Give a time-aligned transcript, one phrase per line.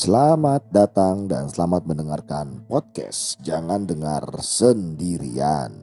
[0.00, 5.76] Selamat datang dan selamat mendengarkan podcast Jangan Dengar Sendirian.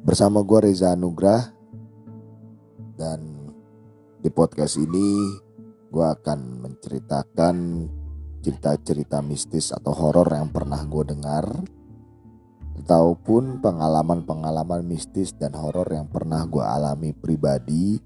[0.00, 1.44] Bersama gue Reza Anugrah
[2.96, 3.52] Dan
[4.16, 5.28] di podcast ini
[5.92, 7.56] gue akan menceritakan
[8.40, 11.44] cerita-cerita mistis atau horor yang pernah gue dengar
[12.80, 18.00] Ataupun pengalaman-pengalaman mistis dan horor yang pernah gue alami pribadi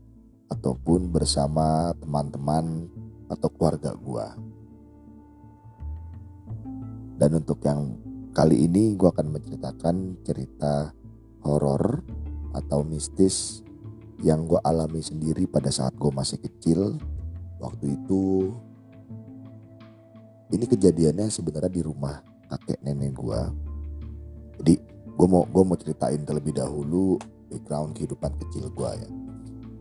[0.50, 4.34] Ataupun bersama teman-teman atau keluarga gua.
[7.18, 7.98] Dan untuk yang
[8.32, 10.92] kali ini gua akan menceritakan cerita
[11.44, 12.02] horor
[12.56, 13.62] atau mistis
[14.18, 16.98] yang gue alami sendiri pada saat gue masih kecil.
[17.62, 18.50] Waktu itu
[20.54, 22.18] ini kejadiannya sebenarnya di rumah
[22.50, 23.40] kakek nenek gue.
[24.58, 24.74] Jadi
[25.06, 27.18] gue mau gue mau ceritain terlebih dahulu
[27.50, 29.10] background kehidupan kecil gue ya.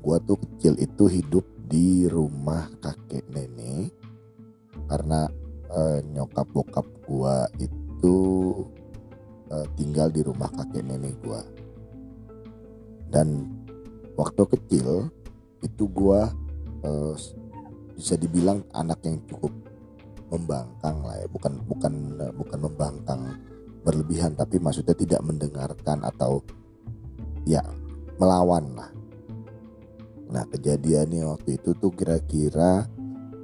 [0.01, 3.91] Gue tuh kecil itu hidup di rumah kakek nenek.
[4.87, 5.27] Karena
[5.67, 8.15] uh, nyokap bokap gua itu
[9.51, 11.43] uh, tinggal di rumah kakek nenek gua.
[13.11, 13.51] Dan
[14.15, 15.11] waktu kecil
[15.59, 16.31] itu gua
[16.87, 17.13] uh,
[17.99, 19.51] bisa dibilang anak yang cukup
[20.31, 21.27] membangkang lah ya.
[21.27, 21.93] Bukan bukan
[22.35, 23.21] bukan membangkang
[23.83, 26.43] berlebihan tapi maksudnya tidak mendengarkan atau
[27.47, 27.63] ya
[28.19, 28.96] melawan lah
[30.31, 32.87] Nah kejadiannya waktu itu tuh kira-kira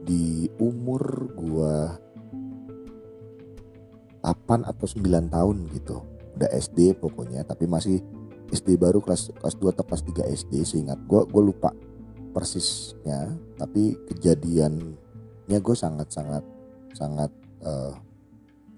[0.03, 1.95] di umur gua
[4.23, 6.03] 8 atau 9 tahun gitu.
[6.39, 8.03] Udah SD pokoknya tapi masih
[8.51, 11.71] SD baru kelas kelas 2 atau kelas 3 SD seingat gua gua lupa
[12.33, 16.43] persisnya tapi kejadiannya gue sangat sangat
[16.97, 17.29] sangat
[17.61, 17.93] uh,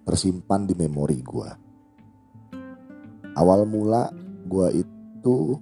[0.04, 1.50] tersimpan di memori gue
[3.40, 4.12] awal mula
[4.46, 5.56] gue itu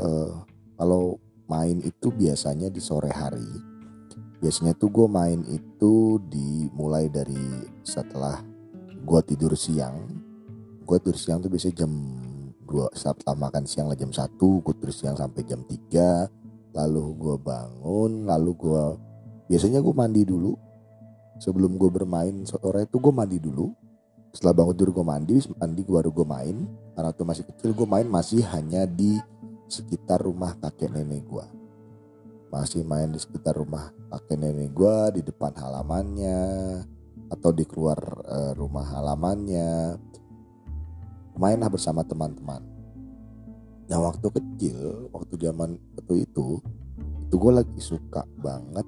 [0.00, 0.32] uh,
[0.80, 3.48] kalau main itu biasanya di sore hari.
[4.42, 8.42] Biasanya tuh gue main itu dimulai dari setelah
[8.92, 10.06] gue tidur siang.
[10.86, 11.92] Gue tidur siang tuh biasanya jam
[12.66, 17.36] 2 setelah makan siang lah jam 1 gue tidur siang sampai jam 3 lalu gue
[17.40, 18.84] bangun lalu gue
[19.48, 20.52] biasanya gue mandi dulu
[21.38, 23.70] sebelum gue bermain sore itu gue mandi dulu
[24.34, 26.56] setelah bangun tidur gue mandi mandi gue baru gue main
[26.98, 29.16] karena tuh masih kecil gue main masih hanya di
[29.66, 31.46] sekitar rumah kakek nenek gue.
[32.50, 36.40] Masih main di sekitar rumah kakek nenek gue di depan halamannya
[37.30, 39.98] atau di keluar uh, rumah halamannya.
[41.36, 42.62] Mainlah bersama teman-teman.
[43.86, 46.58] Nah waktu kecil, waktu zaman waktu itu,
[47.26, 48.86] itu gue lagi suka banget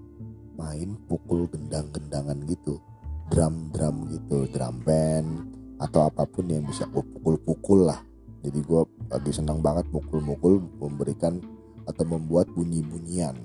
[0.59, 2.83] main pukul gendang-gendangan gitu,
[3.31, 8.08] drum-drum gitu, drum band atau apa pun yang bisa gue pukul-pukul lah
[8.49, 8.81] jadi gue
[9.13, 11.37] lagi senang banget mukul-mukul memberikan
[11.85, 13.37] atau membuat bunyi-bunyian.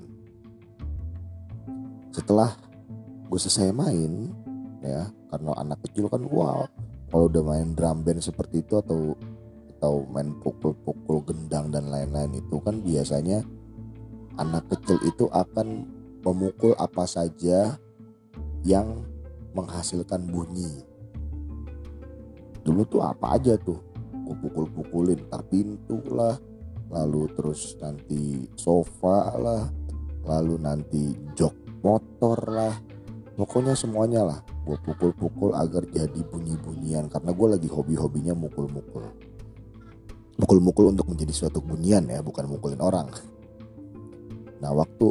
[2.08, 2.56] Setelah
[3.28, 4.32] gue selesai main
[4.80, 6.64] ya karena anak kecil kan wow
[7.12, 9.12] kalau udah main drum band seperti itu atau
[9.76, 13.44] atau main pukul-pukul gendang dan lain-lain itu kan biasanya
[14.40, 15.84] anak kecil itu akan
[16.24, 17.76] memukul apa saja
[18.64, 19.04] yang
[19.52, 20.80] menghasilkan bunyi.
[22.64, 23.93] Dulu tuh apa aja tuh
[24.24, 26.34] gue pukul-pukulin tar pintu lah.
[26.88, 29.68] Lalu terus nanti sofa lah.
[30.24, 32.74] Lalu nanti jok motor lah.
[33.34, 37.12] Pokoknya semuanya lah gue pukul-pukul agar jadi bunyi-bunyian.
[37.12, 39.04] Karena gue lagi hobi-hobinya mukul-mukul.
[40.40, 43.12] Mukul-mukul untuk menjadi suatu bunyian ya bukan mukulin orang.
[44.58, 45.06] Nah waktu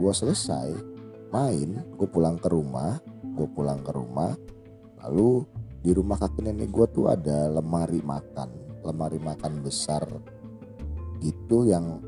[0.00, 0.72] gue selesai
[1.30, 2.98] main gue pulang ke rumah
[3.36, 4.32] gue pulang ke rumah
[5.04, 5.44] lalu
[5.80, 10.04] di rumah kakek nenek gue tuh ada lemari makan lemari makan besar
[11.20, 12.00] gitu yang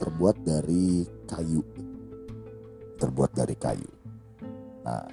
[0.00, 1.60] terbuat dari kayu.
[2.98, 3.90] Terbuat dari kayu.
[4.86, 5.04] Nah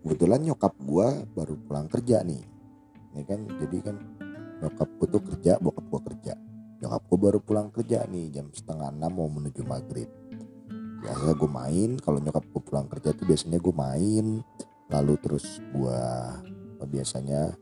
[0.00, 2.42] kebetulan nyokap gue baru pulang kerja nih
[3.12, 3.40] ini kan?
[3.44, 3.96] Jadi kan
[4.64, 6.34] nyokap gue tuh kerja bokap gue kerja.
[6.78, 10.08] Nyokap gue baru pulang kerja nih jam setengah enam mau menuju maghrib.
[11.04, 11.90] Biasanya gue main.
[12.00, 14.40] Kalau nyokap gue pulang kerja tuh biasanya gue main.
[14.88, 16.00] Lalu terus gue
[16.86, 17.56] biasanya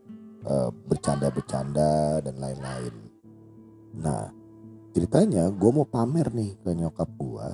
[0.45, 2.95] uh, bercanda-bercanda dan lain-lain.
[3.97, 4.29] Nah
[4.93, 7.49] ceritanya gue mau pamer nih ke nyokap gue,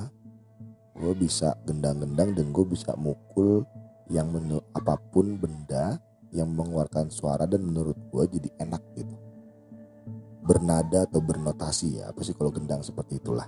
[1.03, 3.67] gue bisa gendang-gendang dan gue bisa mukul
[4.11, 5.99] yang menurut apa pun benda
[6.33, 9.17] yang mengeluarkan suara dan menurut gue jadi enak gitu.
[10.43, 13.47] Bernada atau bernotasi ya, apa sih kalau gendang seperti itulah.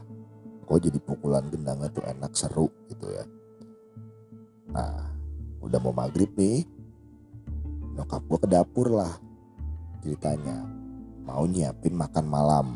[0.64, 3.24] Kok jadi pukulan gendangnya tuh enak seru gitu ya.
[4.72, 5.12] Nah,
[5.60, 6.64] udah mau maghrib nih,
[7.94, 9.12] nyokap gue ke dapur lah
[10.04, 10.66] ceritanya.
[11.24, 12.66] Mau nyiapin makan malam.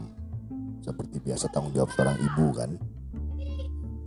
[0.80, 2.70] Seperti biasa tanggung jawab seorang ibu kan?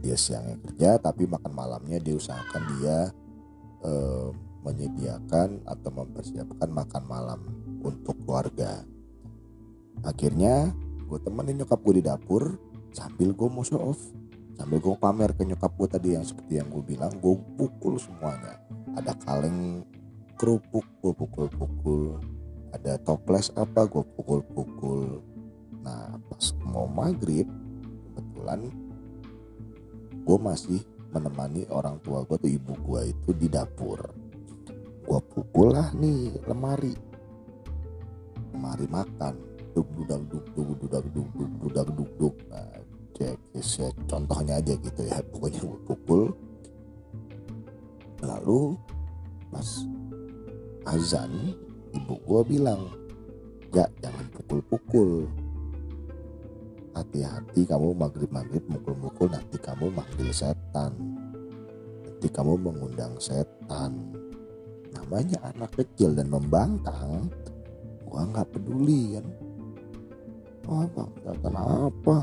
[0.02, 3.14] Dia siangnya kerja tapi makan malamnya dia usahakan dia
[3.86, 4.28] eh,
[4.66, 7.40] menyediakan atau mempersiapkan makan malam
[7.86, 8.82] untuk keluarga.
[10.02, 10.74] Akhirnya
[11.06, 12.58] gue temenin nyokap gue di dapur
[12.90, 14.02] sambil gue mau show off.
[14.58, 18.58] Sambil gue pamer ke nyokap gue tadi yang seperti yang gue bilang gue pukul semuanya.
[18.98, 19.86] Ada kaleng
[20.36, 22.20] kerupuk gue pukul-pukul.
[22.72, 25.20] Ada toples apa gue pukul-pukul.
[25.82, 27.50] Nah pas mau maghrib
[28.16, 28.70] kebetulan
[30.22, 30.80] gue masih
[31.12, 34.00] menemani orang tua gue tuh ibu gue itu di dapur.
[35.04, 36.96] Gue pukul lah nih lemari.
[38.56, 39.36] Lemari makan.
[39.72, 42.36] Duk dudang duk duk dudang duk duk dudang duk duk.
[42.48, 42.80] Nah
[43.16, 45.20] cek cek contohnya aja gitu ya.
[45.32, 46.24] Pokoknya gue pukul.
[48.22, 48.78] Lalu
[49.52, 49.68] pas
[50.86, 51.54] azan
[51.94, 53.02] ibu gue bilang
[53.72, 55.32] ya jangan pukul-pukul.
[56.92, 60.92] Hati-hati kamu maghrib-maghrib mukul-mukul nanti kamu manggil setan.
[62.04, 64.12] Nanti kamu mengundang setan.
[64.92, 67.32] Namanya anak kecil dan membangkang
[68.12, 69.28] gua nggak peduli kan?
[70.68, 72.16] Oh, apa setan apa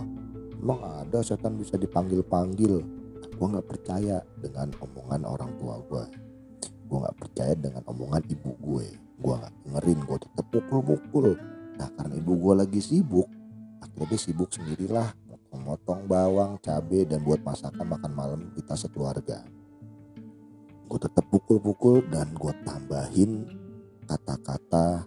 [0.60, 2.84] emang ada setan bisa dipanggil-panggil?
[3.40, 6.04] Gua nggak percaya dengan omongan orang tua gua
[6.88, 8.88] gua nggak percaya dengan omongan ibu gue.
[9.20, 11.36] Gua nggak dengerin gua tetap pukul-pukul
[11.78, 13.30] nah karena ibu gua lagi sibuk
[13.78, 15.08] akhirnya dia sibuk sendirilah.
[15.28, 19.44] Motong-motong bawang cabai dan buat masakan makan malam kita sekeluarga.
[20.88, 23.44] Gue tetap pukul-pukul dan gue tambahin
[24.08, 25.04] kata-kata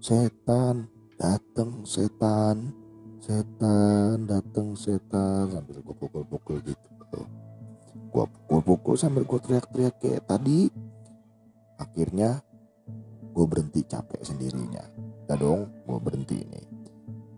[0.00, 0.88] setan
[1.20, 2.72] datang setan.
[3.20, 5.52] Setan datang setan.
[5.52, 6.88] Sambil gue pukul-pukul gitu
[7.94, 10.70] gue pukul-pukul sambil gue teriak-teriak kayak tadi.
[11.78, 12.38] Akhirnya
[13.34, 14.84] gue berhenti capek sendirinya.
[15.26, 16.62] Ya dong gue berhenti ini.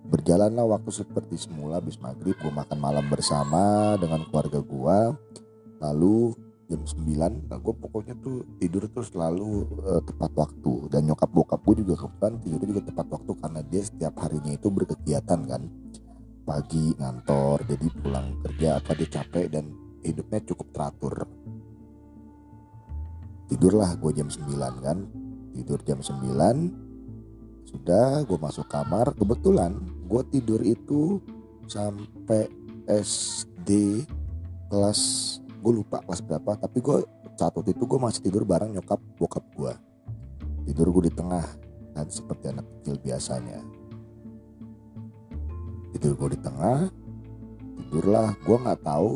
[0.06, 4.99] Berjalanlah waktu seperti semula habis maghrib gue makan malam bersama dengan keluarga gue.
[5.81, 6.37] Lalu
[6.67, 10.93] jam 9 nah gue pokoknya tuh tidur tuh selalu uh, tepat waktu.
[10.93, 14.69] Dan nyokap bokap gue juga kebetulan tidur juga tepat waktu karena dia setiap harinya itu
[14.69, 15.62] berkegiatan kan.
[16.47, 21.26] Pagi ngantor jadi pulang kerja apa dia capek dan hidupnya cukup teratur.
[23.47, 24.47] Tidurlah gue jam 9
[24.82, 24.99] kan?
[25.55, 29.14] Tidur jam 9 sudah gue masuk kamar.
[29.19, 29.75] Kebetulan
[30.06, 31.19] gue tidur itu
[31.67, 32.47] sampai
[32.87, 34.03] SD
[34.70, 35.00] kelas
[35.43, 37.03] gue lupa kelas berapa tapi gue
[37.35, 39.75] saat itu gue masih tidur bareng nyokap bokap gue
[40.67, 41.47] tidur gue di tengah
[41.97, 43.62] dan seperti anak kecil biasanya.
[45.97, 46.93] Tidur gue di tengah
[47.81, 48.37] tidurlah.
[48.44, 49.11] Gue nggak tahu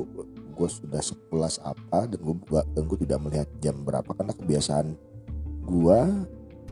[0.60, 2.36] gue sudah sekelas apa dan gue
[2.76, 4.92] dan gue tidak melihat jam berapa karena kebiasaan
[5.64, 6.00] gue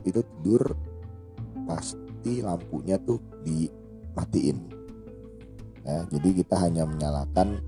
[0.05, 0.77] itu tidur
[1.65, 4.57] pasti lampunya tuh dimatiin.
[5.85, 7.61] Ya, jadi kita hanya menyalakan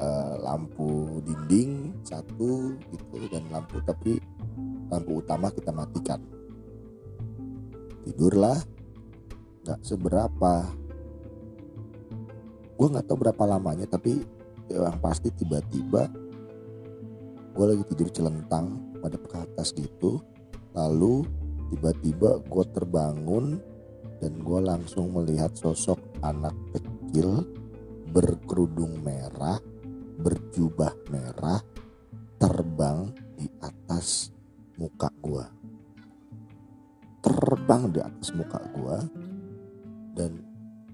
[0.00, 4.16] uh, lampu dinding satu gitu dan lampu tapi
[4.88, 6.20] lampu utama kita matikan.
[8.08, 8.56] Tidurlah
[9.64, 10.54] nggak seberapa.
[12.78, 14.37] Gue nggak tahu berapa lamanya tapi
[14.68, 16.08] yang pasti tiba-tiba
[17.56, 20.22] gue lagi tidur celentang pada ke atas gitu.
[20.76, 21.26] Lalu
[21.74, 23.58] tiba-tiba gue terbangun
[24.22, 27.42] dan gue langsung melihat sosok anak kecil
[28.14, 29.58] berkerudung merah
[30.18, 31.62] berjubah merah
[32.42, 34.34] terbang di atas
[34.74, 35.46] muka gua.
[37.22, 38.98] Terbang di atas muka gua
[40.18, 40.42] dan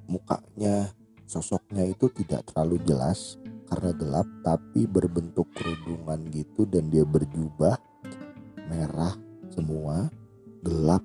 [0.04, 0.92] mukanya
[1.24, 7.76] sosoknya itu tidak terlalu jelas karena gelap tapi berbentuk kerudungan gitu dan dia berjubah
[8.68, 9.14] merah
[9.52, 10.08] semua
[10.64, 11.04] gelap.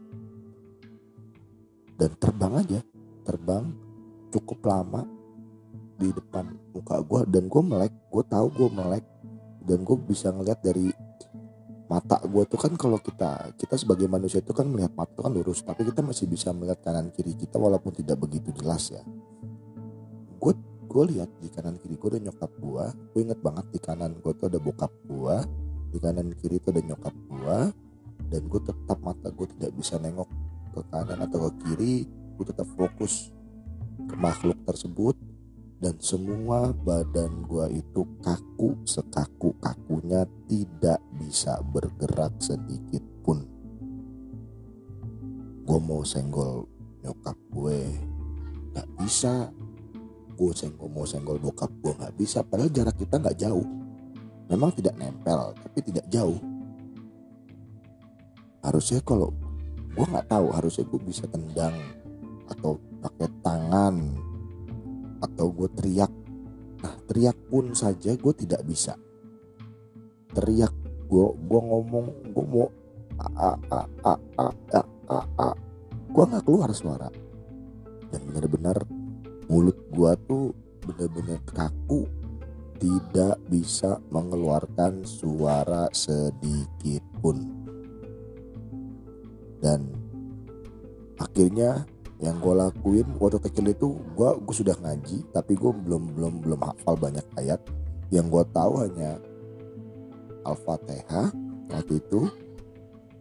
[2.00, 2.80] Dan terbang aja
[3.28, 3.70] terbang
[4.32, 5.04] cukup lama
[6.00, 9.04] di depan muka gue dan gue melek gue tahu gue melek
[9.68, 10.88] dan gue bisa ngeliat dari
[11.90, 15.34] mata gue tuh kan kalau kita kita sebagai manusia itu kan melihat mata itu kan
[15.34, 19.04] lurus tapi kita masih bisa melihat kanan kiri kita walaupun tidak begitu jelas ya.
[20.40, 20.54] Gue
[20.90, 24.34] gue lihat di kanan kiri gue ada nyokap gue gue inget banget di kanan gue
[24.34, 25.38] tuh ada bokap gue
[25.94, 27.58] di kanan kiri tuh ada nyokap gue
[28.34, 30.30] dan gue tetap mata gue tidak bisa nengok
[30.74, 31.96] ke kanan atau ke kiri.
[32.40, 33.34] Gue tetap fokus
[34.08, 35.18] ke makhluk tersebut
[35.80, 43.44] dan semua badan gua itu kaku sekaku kakunya tidak bisa bergerak sedikit pun.
[45.68, 46.64] Gue mau senggol
[47.04, 47.80] nyokap gue.
[48.72, 49.52] Nggak bisa
[50.40, 52.40] gue senggol mau senggol bokap gue nggak bisa.
[52.48, 53.68] Padahal jarak kita nggak jauh.
[54.48, 56.40] Memang tidak nempel tapi tidak jauh.
[58.64, 59.36] Harusnya kalau
[59.92, 61.76] gue nggak tahu harusnya gue bisa tendang
[62.48, 63.96] atau pakai tangan
[65.20, 66.12] atau gue teriak.
[66.80, 68.96] Nah teriak pun saja gue tidak bisa.
[70.32, 70.72] Teriak
[71.12, 72.72] gue gue ngomong gue mau
[73.20, 74.14] a a a a
[74.48, 74.82] a
[75.12, 75.48] a a
[76.08, 77.12] gue nggak keluar suara.
[78.10, 78.99] Dan benar-benar
[79.50, 80.54] mulut gue tuh
[80.86, 82.06] benar-benar kaku
[82.80, 87.44] tidak bisa mengeluarkan suara sedikit pun.
[89.60, 89.92] Dan
[91.20, 91.84] akhirnya
[92.24, 96.60] yang gue lakuin waktu kecil itu gue gue sudah ngaji tapi gue belum belum belum
[96.64, 97.60] hafal banyak ayat.
[98.14, 99.20] Yang gue tahu hanya
[100.48, 101.34] al-fatihah
[101.74, 102.32] waktu itu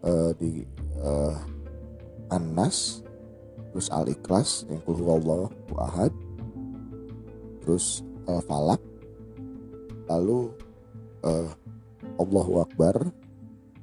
[0.05, 0.63] uh, di
[1.03, 1.35] uh,
[2.31, 3.03] Anas
[3.73, 5.49] terus al-ikhlas yang kulhu
[5.79, 6.13] ahad.
[7.65, 8.81] Terus al-falak
[10.09, 10.53] lalu
[11.25, 11.53] uh,
[12.17, 13.13] Allahu Akbar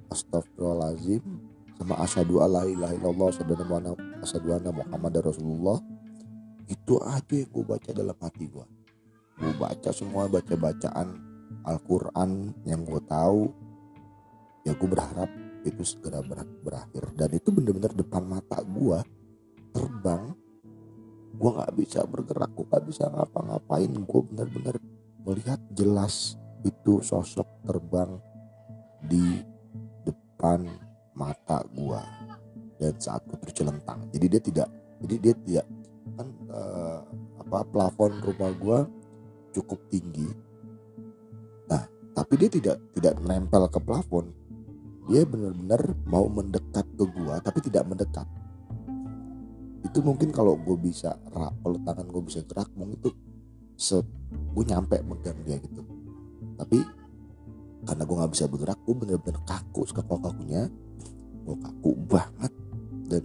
[0.10, 1.22] Astagfirullahaladzim
[1.76, 3.30] sama asyhadu alla ilaha illallah
[4.24, 5.78] asyhadu anna Muhammad Rasulullah.
[6.66, 8.66] Itu aja yang gue baca dalam hati gue
[9.36, 11.08] gue baca semua baca bacaan
[11.68, 13.52] Al-Quran yang gue tahu.
[14.66, 15.30] Ya gue berharap
[15.66, 17.14] itu segera ber berakhir.
[17.14, 19.00] Dan itu bener-bener depan mata gue
[19.76, 20.32] terbang
[21.36, 23.92] gue nggak bisa bergerak gue nggak bisa ngapa-ngapain.
[23.92, 24.80] Gue bener-bener
[25.28, 28.18] melihat jelas itu sosok terbang
[29.06, 29.42] di
[30.06, 30.66] depan
[31.14, 32.02] mata gua.
[32.76, 34.10] Dan saat gua tercelentang.
[34.12, 34.70] Jadi dia tidak
[35.02, 35.66] jadi dia tidak
[36.16, 37.02] kan uh,
[37.42, 38.80] apa plafon rumah gua
[39.54, 40.28] cukup tinggi.
[41.70, 44.30] Nah tapi dia tidak tidak menempel ke plafon.
[45.06, 48.26] Dia benar-benar mau mendekat ke gua tapi tidak mendekat
[49.96, 53.16] itu mungkin kalau gue bisa kalau tangan gue bisa gerak mungkin itu
[53.80, 55.88] se gue nyampe megang dia gitu.
[56.60, 56.84] Tapi
[57.88, 60.68] karena gue nggak bisa bergerak gue bener-bener kaku sekaku kakunya
[61.48, 62.52] gue kaku banget.
[63.08, 63.24] Dan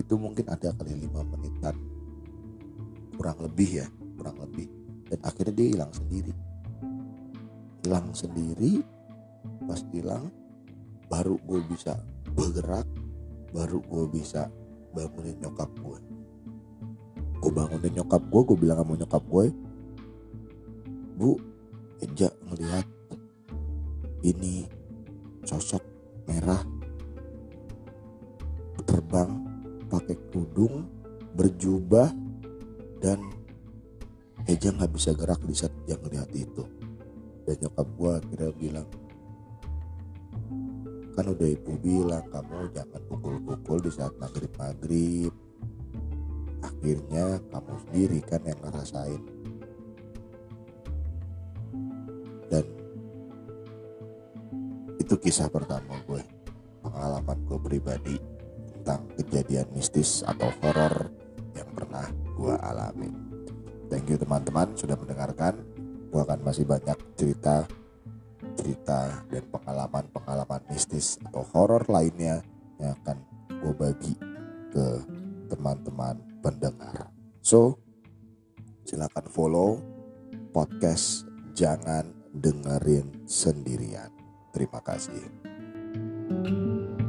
[0.00, 1.76] itu mungkin ada kali lima menitan.
[3.12, 3.86] Kurang lebih ya
[4.16, 4.64] kurang lebih.
[5.12, 6.32] Dan akhirnya dia hilang sendiri.
[7.84, 8.80] Hilang sendiri
[9.68, 10.32] pas hilang
[11.12, 12.00] baru gue bisa
[12.32, 12.88] bergerak
[13.52, 14.48] baru gue bisa
[14.94, 15.98] bangunin nyokap gue.
[17.42, 19.46] Gue bangunin nyokap gue gue bilang sama nyokap gue
[21.14, 21.38] bu
[22.02, 22.86] Eja ngelihat
[24.26, 24.66] ini
[25.46, 25.80] sosok
[26.26, 26.60] merah
[28.84, 29.30] terbang
[29.88, 30.90] pakai kerudung
[31.34, 32.10] berjubah
[32.98, 33.20] dan
[34.44, 36.68] Eja nggak bisa gerak di saat dia ngelihat itu.
[37.48, 38.88] Dan nyokap gue akhirnya bilang
[41.24, 45.32] kan udah ibu bilang kamu jangan pukul-pukul di saat maghrib maghrib
[46.60, 49.22] akhirnya kamu sendiri kan yang ngerasain.
[52.52, 52.64] Dan
[55.00, 56.20] itu kisah pertama gue
[56.84, 58.16] pengalaman gue pribadi
[58.76, 61.08] tentang kejadian mistis atau horor
[61.56, 62.04] yang pernah
[62.36, 63.08] gue alami.
[63.88, 65.56] Thank you teman-teman sudah mendengarkan.
[66.12, 67.64] Gue akan masih banyak cerita
[68.54, 72.40] cerita dan pengalaman-pengalaman mistis atau horor lainnya
[72.80, 73.18] yang akan
[73.50, 74.14] gue bagi
[74.74, 74.86] ke
[75.52, 77.12] teman-teman pendengar.
[77.44, 77.78] So,
[78.88, 79.70] silakan follow
[80.50, 84.10] podcast Jangan Dengerin Sendirian.
[84.50, 85.44] Terima kasih.
[86.24, 87.03] thank you